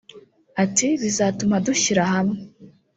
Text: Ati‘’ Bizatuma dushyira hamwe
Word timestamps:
Ati‘’ 0.63 0.87
Bizatuma 1.01 1.55
dushyira 1.65 2.03
hamwe 2.13 2.37